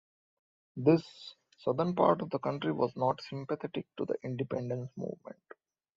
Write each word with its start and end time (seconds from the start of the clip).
This 0.75 1.35
southern 1.59 1.93
part 1.93 2.23
of 2.23 2.31
the 2.31 2.39
country 2.39 2.71
was 2.71 2.91
not 2.95 3.21
sympathetic 3.21 3.85
to 3.97 4.05
the 4.05 4.15
independence 4.23 4.89
movement. 4.97 5.43